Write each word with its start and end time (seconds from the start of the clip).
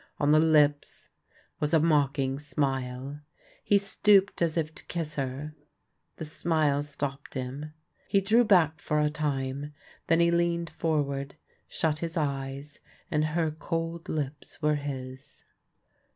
On 0.17 0.31
the 0.31 0.39
lips 0.39 1.11
was 1.59 1.75
a 1.75 1.79
mocking 1.79 2.39
smile. 2.39 3.19
He 3.63 3.77
stooped 3.77 4.41
as 4.41 4.57
if 4.57 4.73
to 4.73 4.85
kiss 4.85 5.13
her. 5.13 5.53
The 6.15 6.25
smile 6.25 6.81
stopped 6.81 7.35
him. 7.35 7.75
He 8.07 8.19
drew 8.19 8.43
back 8.43 8.79
for 8.79 8.99
a 8.99 9.11
time, 9.11 9.75
then 10.07 10.19
he 10.19 10.31
leaned 10.31 10.71
forward, 10.71 11.35
shut 11.67 11.99
his 11.99 12.17
eyes, 12.17 12.79
and 13.11 13.23
her 13.25 13.51
cold 13.51 14.09
lips 14.09 14.57
w^ere 14.59 14.77
his. 14.79 15.45